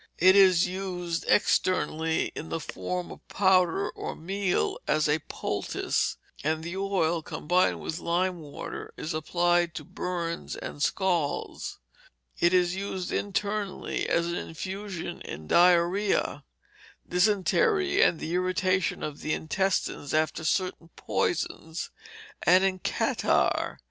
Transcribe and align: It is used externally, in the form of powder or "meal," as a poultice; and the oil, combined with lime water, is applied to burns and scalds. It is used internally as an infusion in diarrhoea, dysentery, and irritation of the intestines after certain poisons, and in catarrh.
It 0.17 0.35
is 0.35 0.65
used 0.67 1.25
externally, 1.27 2.31
in 2.33 2.49
the 2.49 2.59
form 2.59 3.11
of 3.11 3.27
powder 3.27 3.87
or 3.87 4.15
"meal," 4.15 4.79
as 4.87 5.07
a 5.07 5.19
poultice; 5.29 6.17
and 6.43 6.63
the 6.63 6.75
oil, 6.75 7.21
combined 7.21 7.79
with 7.81 7.99
lime 7.99 8.39
water, 8.39 8.95
is 8.97 9.13
applied 9.13 9.75
to 9.75 9.83
burns 9.83 10.55
and 10.55 10.81
scalds. 10.81 11.77
It 12.39 12.51
is 12.51 12.75
used 12.75 13.11
internally 13.11 14.09
as 14.09 14.25
an 14.25 14.33
infusion 14.37 15.21
in 15.21 15.45
diarrhoea, 15.45 16.45
dysentery, 17.07 18.01
and 18.01 18.19
irritation 18.23 19.03
of 19.03 19.19
the 19.19 19.33
intestines 19.35 20.15
after 20.15 20.43
certain 20.43 20.89
poisons, 20.95 21.91
and 22.41 22.63
in 22.63 22.79
catarrh. 22.79 23.79